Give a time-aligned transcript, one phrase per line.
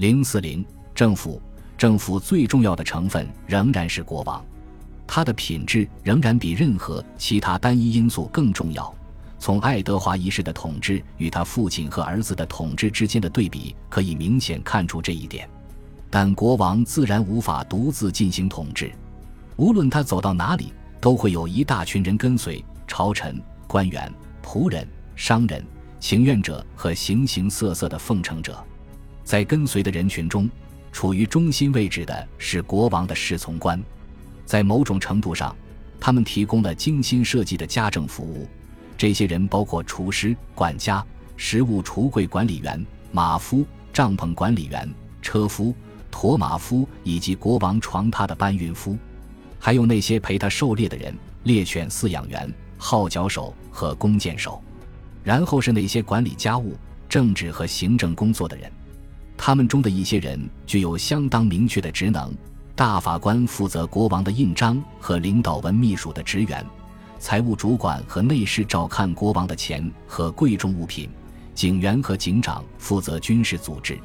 [0.00, 1.42] 零四零政府，
[1.76, 4.42] 政府最重要的成分仍然是国王，
[5.06, 8.94] 他的品质仍然比任何其他单一因素更重要。
[9.38, 15.46] 从爱德华一世的统治与他父亲和儿子的统治之间的对比，可以明显看出这一点。
[16.08, 18.90] 但国王自然无法独自进行统治，
[19.56, 24.10] 无论他走到哪里，都会有一大群人跟随：朝臣、官员、
[24.42, 25.62] 仆人、商人、
[25.98, 28.64] 情愿者和形形色色的奉承者。
[29.24, 30.48] 在跟随的人群中，
[30.92, 33.80] 处于中心位置的是国王的侍从官，
[34.44, 35.54] 在某种程度上，
[36.00, 38.48] 他们提供了精心设计的家政服务。
[38.98, 41.04] 这些人包括厨师、管家、
[41.36, 44.88] 食物橱柜管理员、马夫、帐篷管理员、
[45.22, 45.74] 车夫、
[46.10, 48.98] 驮马夫以及国王床榻的搬运夫，
[49.58, 54.62] 还有那些陪他狩猎的人、猎犬饲养员、号角手和弓箭手。
[55.22, 56.74] 然后是那些管理家务、
[57.08, 58.70] 政治和行政工作的人，
[59.42, 62.30] 他们中的一些人具有相当明确的职能：
[62.76, 66.62] 大法官负责国王的印章和领导文秘书的职员。
[67.18, 71.08] 财务主管和内侍照看国王的钱和贵重物品，
[71.54, 73.98] 警员和警长负责军事组织。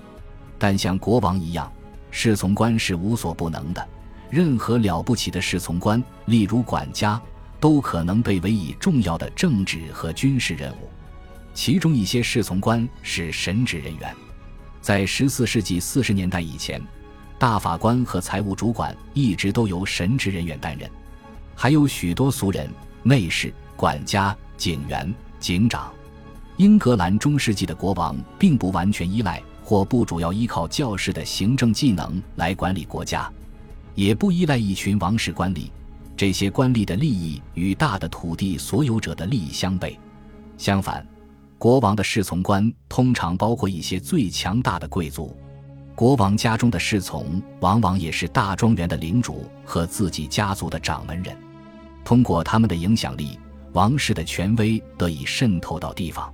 [0.57, 1.69] 但像国王一样，
[2.11, 3.85] 侍从官是无所不能的。
[4.29, 7.21] 任何了不起的侍从官，例如管家，
[7.59, 10.89] 都可能被委以重要的政治和军事任务。
[11.53, 14.15] 其中一些侍从官是神职人员。
[14.85, 16.79] 在十四世纪四十年代以前，
[17.39, 20.87] 大法官和财务主管一直都由神职人员担任，
[21.55, 22.69] 还有许多俗人。
[23.01, 25.91] 内侍、管家、警员、警长，
[26.57, 33.27] 英格兰中世纪的国王并不完全依赖或不主要依靠教士的行政技能来管理国家，
[33.95, 35.71] 也不依赖一群王室官吏。
[36.15, 39.97] 这些官吏的利益与大的土地所有者的利益相悖。
[40.59, 41.03] 相反，
[41.65, 45.35] 国王的侍从官通常包括一些最强大的贵族。
[45.95, 51.35] 国王家中的侍从往往也是大庄园的领主和自己家族的掌门人。
[52.03, 53.39] 通过他们的影响力，
[53.73, 56.31] 王室的权威得以渗透到地方。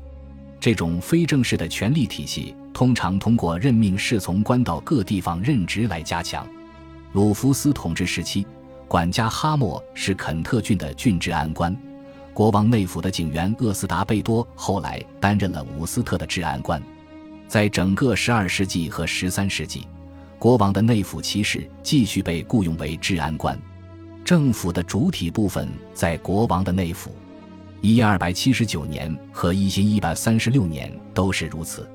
[0.60, 6.46] 这种非正式的权力体系通常通过任命侍从官到各地方任职来加强。
[7.14, 8.46] 鲁弗斯统治时期，
[8.86, 11.74] 管家哈默是肯特郡的郡治安官；
[12.34, 16.82] 国王内府的警员厄斯达贝多后来担任了伍斯特的治安官。
[17.48, 19.86] 在整个十二世纪和十三世纪，
[20.40, 23.60] 国王的内府骑士继续被雇佣为治安官。
[24.24, 27.12] 政府的主体部分在国王的内府，
[27.82, 31.90] 一二百七十九年和一千一百三十六年都是如此。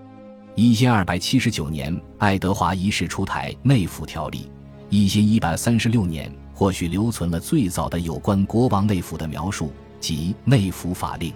[0.54, 4.50] 一千二百七十九年，爱德华一世出台内府条例；
[4.91, 9.72] 一千一百三十六年，或许留存了最早的有关国王内府的描述，
[10.06, 11.33] 即内府法令。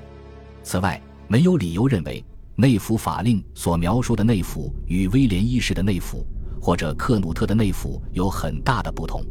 [0.62, 6.24] 此外，没有理由认为内府法令所描述的内府与威廉一世的内府
[6.62, 9.24] 或者克努特的内府有很大的不同。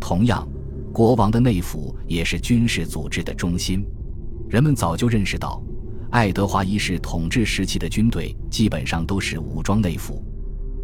[0.00, 0.44] 同样。
[0.92, 3.86] 国王的内府也是军事组织的中心。
[4.50, 5.62] 人们早就认识到，
[6.10, 10.20] 爱德华一世统治时期的军队基本上都是武装内府。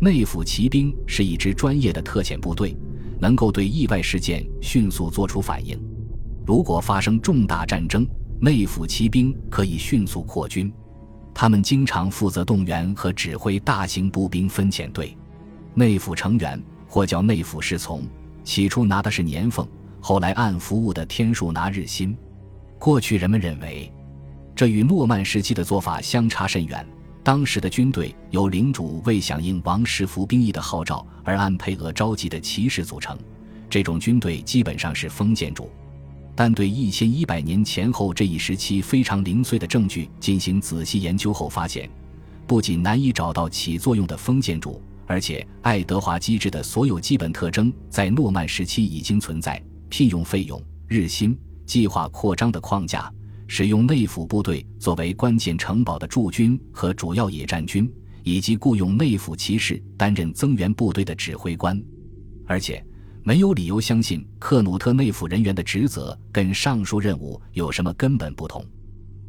[0.01, 2.77] 内府骑兵是一支专业的特遣部队，
[3.21, 5.77] 能够对意外事件迅速作出反应。
[6.49, 8.09] 如果发生重大战争，
[8.41, 10.73] 内府骑兵可以迅速扩军。
[11.35, 15.15] 他们经常负责动员和指挥大型步兵分遣队。
[15.75, 18.03] 内府成员或叫内府侍从，
[18.45, 19.69] 起初拿的是年俸。
[20.01, 22.17] 后来按服务的天数拿日薪，
[22.79, 23.93] 过去人们认为，
[24.57, 26.83] 这与诺曼时期的做法相差甚远。
[27.23, 33.19] 当时的军队由领主为响应王室服兵役的号召而按配额召集的骑士组成，
[33.69, 35.71] 这种军队基本上是封建主。
[36.41, 41.91] 但对一千一百年前后这一时期非常零碎的证据进行仔细研究后发现，
[42.47, 49.61] 不仅难以找到起作用的封建主，而且爱德华机制的所有基本特征在诺曼时期已经存在。
[49.89, 53.13] 聘用费用、日薪、计划扩张的框架、
[53.49, 61.83] 使用内府部队作为关键城堡的驻军和主要野战军，以及雇佣内府骑士担任增援部队的指挥官。
[62.47, 62.81] 而且，
[63.29, 68.65] 没有理由相信克努特内府人员的职责跟上述任务有什么根本不同。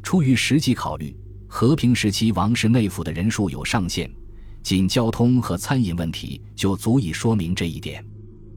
[0.02, 1.14] 出于实际考虑，
[1.46, 4.10] 和平时期王室内府的人数有上限，
[4.62, 8.02] 仅交通和餐饮问题就足以说明这一点。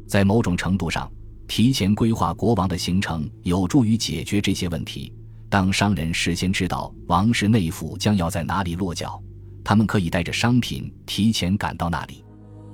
[0.07, 1.11] 在某种程度上，
[1.45, 5.11] 提前规划国王的行程有助于解决这些问题。
[5.49, 9.21] 当商人事先知道王室内府将要在哪里落脚，
[9.61, 12.23] 他们可以带着商品提前赶到那里。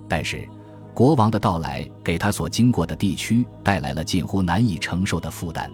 [0.08, 0.48] 但是，
[1.00, 5.72] 国王的到来给他所经过的地区带来了近乎难以承受的负担。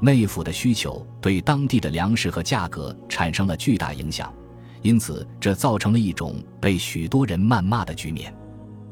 [0.00, 4.32] 内府的需求对当地的粮食和价格产生了巨大影响，
[4.80, 8.34] 因此这造成了一种被许多人谩骂的局面。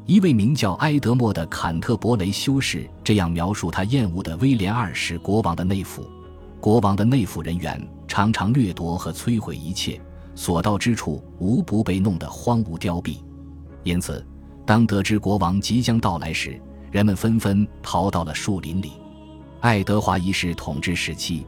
[0.05, 6.07] 一位名叫埃德莫的坎特伯雷修士这样描述他厌恶的威廉二世国王的内府：
[6.61, 9.99] 国王的内府人员常常掠夺和摧毁一切，
[10.35, 13.17] 所到之处无不被弄得荒芜凋敝。
[13.81, 14.23] 因此，
[14.65, 16.59] 当得知国王即将到来时，
[16.91, 18.93] 人们纷纷逃到了树林里。
[19.59, 21.45] 爱德华一世统治时期，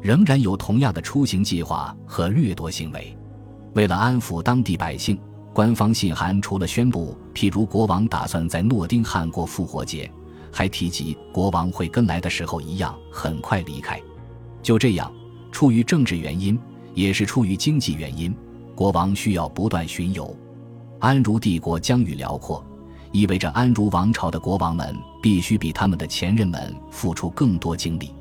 [0.00, 3.16] 仍然有同样的出行计划和掠夺行为。
[3.74, 5.18] 为了安抚当地百姓。
[5.52, 10.10] 官方信函除了宣布，譬如国王打算在诺丁汉过复活节，
[10.52, 13.98] 还提及国王会跟来的时候一样很快离开。
[14.62, 15.10] 就这样，
[15.50, 16.60] 出于政治原因，
[16.92, 18.36] 也是出于经济原因，
[18.74, 20.36] 国王需要不断巡游。
[20.98, 22.64] 安茹帝国疆域辽阔，
[23.12, 28.14] 意味着安茹王朝的国王们必须比他们的前任们付出更多精力。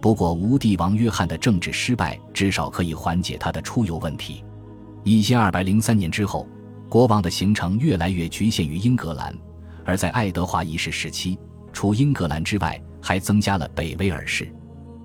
[0.00, 4.44] 不过，无帝王约翰的政治失败至少可以缓解他的出游问题。
[5.04, 6.46] 一千二百零三年之后。
[6.88, 9.34] 国王的行程越来越局限于英格兰，
[9.82, 11.38] 而在爱德华一世时期，
[11.72, 14.54] 除英格兰之外，还增加了北威尔士。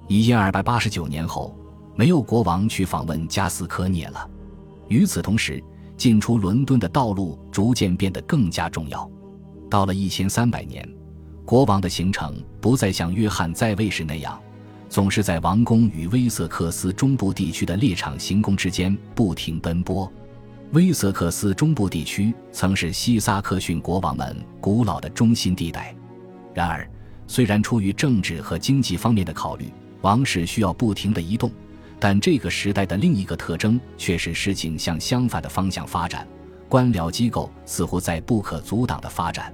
[0.06, 1.56] 一千二百八十九年后，
[1.96, 4.30] 没有国王去访问加斯科涅了。
[4.90, 5.64] 与此同时，
[5.98, 9.10] 进出伦敦的道路逐渐变得更加重要。
[9.70, 10.88] 到了一千三百年，
[11.44, 14.40] 国王的行程不再像约翰在位时那样，
[14.88, 20.10] 总是在王宫与威瑟克斯中部地区的猎场行宫之间不停奔波。
[20.74, 25.96] 威瑟克斯中部地区曾是西萨克逊国王们古老的中心地带。
[26.54, 26.90] 然而，
[27.26, 29.72] 虽然出于政治和经济方面的考虑，
[30.02, 31.52] 王室需要不停地移动，
[32.00, 36.28] 但这个时代的另一个特征却是事情向相反的方向发展。
[36.70, 39.54] 官僚机构似乎在不可阻挡地发展。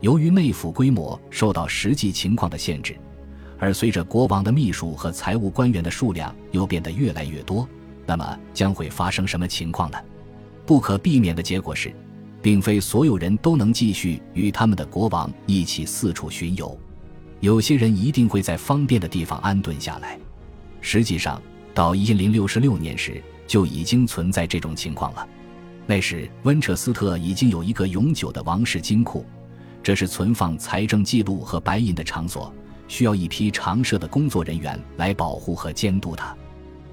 [0.00, 2.96] 由于内府规模受到实际情况的限制，
[3.58, 7.68] 而随着国王的秘书和财务官员的数量又变得越来越多，
[8.04, 9.98] 那么将会发生什么情况呢？
[10.66, 11.94] 不可避免的结果是，
[12.42, 16.76] 并非所有人都能继续与他们的国王一起四处巡游。
[17.40, 20.18] 有些人一定会在方便的地方安顿下来。
[20.80, 21.40] 实际上，
[21.74, 25.28] 到一零六六年时就已经存在这种情况了。
[25.86, 29.26] 那时，温彻斯特已经有一个永久的王室金库，
[29.82, 32.52] 这是存放财政记录和白银的场所，
[32.88, 36.36] 需要一批常设的工作人员来保护和监督它。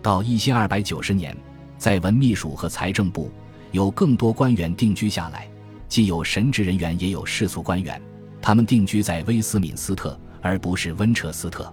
[0.02, 1.36] 到一千二百九十年，
[1.78, 3.32] 在文秘书和财政部。
[3.72, 5.48] 有更多官员定居下来，
[5.88, 8.02] 既有神职人员，也有世俗官员。
[8.42, 11.72] 他们定居在威斯敏斯特，而不是温彻斯特。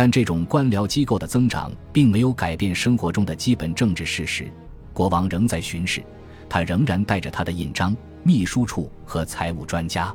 [0.00, 4.50] 但这种官僚机构的增长并没有改变生活中的基本政治事实。
[4.94, 6.02] 国王仍在巡视，
[6.48, 10.10] 他仍然带着他的印章、秘书处和财务专家。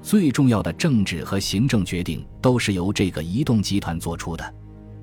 [0.00, 4.54] 最重要的政治和行政决定都是由这个移动集团做出的。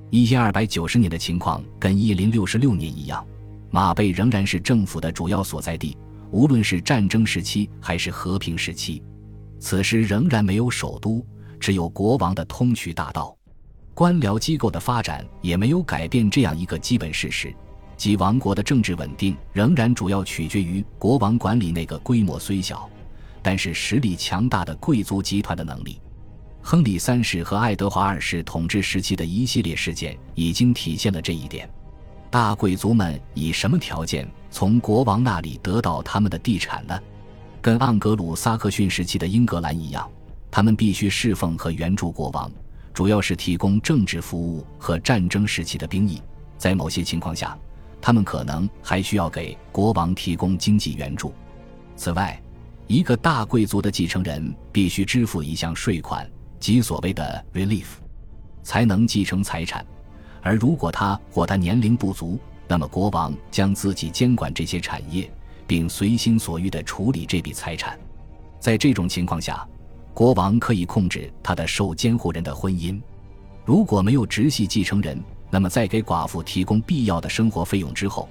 [0.10, 3.24] 一千二百九十年的情况跟一零六六年一样。
[3.70, 5.96] 马贝仍然是政府的主要所在地，
[6.32, 9.04] 无论是战争时期还是和平时期。
[9.60, 11.24] 此时仍然没有首都，
[11.60, 13.38] 只有国王的通衢大道。
[13.96, 17.56] 官僚机构的发展也没有改变这样一个基本事实：
[17.96, 22.90] 即王国的政治稳定仍然主要取决于国王管理那个规模虽小，
[23.42, 26.02] 但是实力强大的贵族集团的能力。
[26.62, 31.70] 亨利三世和爱德华二世统治时期的一系列事件已经体现了这一点。
[32.30, 37.00] 大贵族们以什么条件从国王那里得到他们的地产呢？
[37.62, 40.06] 跟盎格鲁撒克逊时期的英格兰一样，
[40.52, 42.52] 他们必须侍奉和援助国王，
[42.96, 46.22] 主要是提供政治服务和战争时期的兵役。
[46.58, 47.56] 在某些情况下，
[48.02, 51.34] 他们可能还需要给国王提供经济援助。
[51.98, 52.42] 此外，
[52.88, 56.26] 一个大贵族的继承人必须支付一项税款，
[56.58, 57.86] 即所谓的 relief，
[58.64, 59.86] 才能继承财产。
[60.42, 65.30] 而如果他或他年龄不足，那么国王将自己监管这些产业，
[65.68, 68.00] 并随心所欲地处理这笔财产。
[68.58, 69.68] 在这种情况下，
[70.16, 72.98] 国王可以控制他的受监护人的婚姻。
[73.66, 78.30] 如果没有直系继承人，那么在给寡妇提供必要的生活费用之后，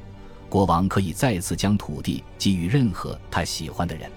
[0.48, 4.10] 国王可以再次将土地给予任何他喜欢的人。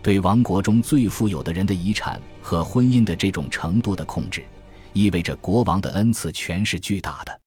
[0.00, 4.44] 对王国中最富有的人的遗产和婚姻的这种程度的控制。
[4.92, 7.40] 意味着国王的恩赐权是巨大的，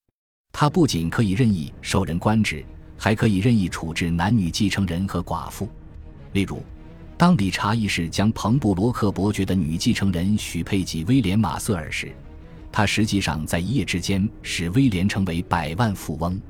[0.52, 2.62] 他不仅可以任意授人官职，
[2.98, 5.66] 还可以任意处置男女继承人和寡妇。
[6.32, 6.62] 例如，
[7.16, 12.12] 当理查一世将彭布罗克伯爵的女继承人许配给威廉马瑟尔时，
[12.72, 16.40] 他实际上在一夜之间使威廉成为百万富翁。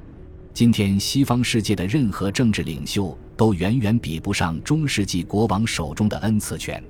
[0.55, 6.83] 今天，西方世界的任何政治领袖都远远比不上中世纪国王手中的恩赐权，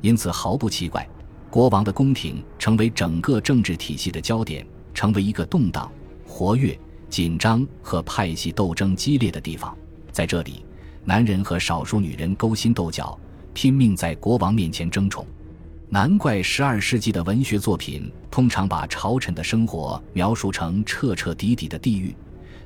[0.00, 1.06] 因此毫不奇怪。
[1.50, 5.88] 国王的宫廷成为整个政治体系的焦点，成为一个动荡、
[6.26, 6.76] 活跃、
[7.08, 9.76] 紧张和派系斗争激烈的地方。
[10.10, 10.64] 在这里，
[11.06, 13.18] 男人和少数女人勾心斗角，
[13.52, 15.26] 拼命在国王面前争宠。
[15.90, 22.14] 难怪十二世纪的文学作品通常把朝臣的生活描述成彻彻底底的地狱，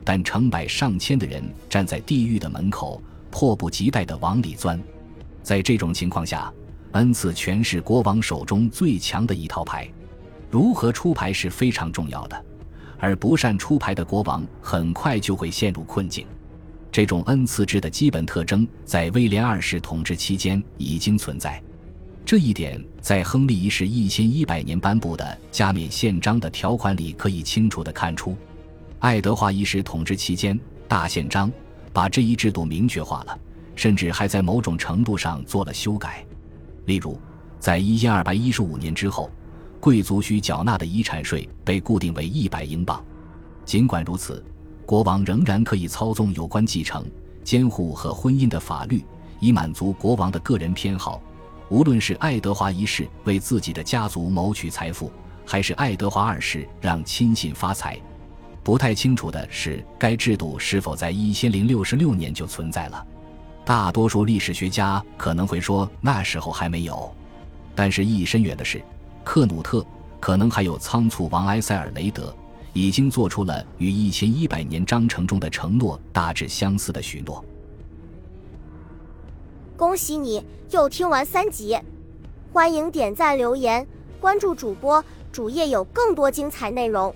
[0.04, 4.80] 但成百上千的人站在地狱的门口，迫不及待地往里钻。
[5.42, 6.52] 在这种情况下，
[6.92, 9.90] 恩赐全是国王手中最强的一套牌。
[10.48, 12.44] 如何出牌是非常重要的，
[12.98, 16.24] 而不善出牌的国王很快就会陷入困境。
[16.90, 21.62] 这种恩赐制的基本特征在威廉二世统治期间已经存在。
[22.24, 28.36] 这一点在亨利一世一千一百年颁布的加冕宪章的条款里可以清楚地看出。
[28.98, 31.50] 爱德华一世统治期间，大宪章
[31.92, 33.38] 把这一制度明确化了，
[33.76, 36.24] 甚至还在某种程度上做了修改。
[36.84, 37.18] 例如，
[37.58, 39.30] 在一千二百一十五年之后，
[39.80, 43.02] 贵族需缴纳的遗产税被固定为一百英镑。
[43.64, 44.44] 尽管如此，
[44.88, 47.04] 国王仍然可以操纵有关继承、
[47.44, 49.04] 监护和婚姻的法律，
[49.38, 51.20] 以满足国王的个人偏好。
[51.68, 55.12] 无论是爱德华一世为自己的家族谋取财富，
[55.44, 58.00] 还是爱德华二世让亲信发财，
[58.62, 63.06] 不太清楚的是该制度是否在一千零六十六年就存在了。
[63.66, 67.14] 大多数历史学家可能会说那时候还没有，
[67.74, 68.82] 但是意义深远的是，
[69.22, 69.84] 克努特
[70.18, 72.34] 可能还有仓促王埃塞尔雷德
[72.72, 77.44] 已经做出了与一千一百年章程中的承诺大致相似的许诺。
[79.76, 81.78] 恭喜你又听完三集，
[82.52, 83.86] 欢迎点赞、留言、
[84.20, 87.14] 关注主播，主页有更多精彩内容。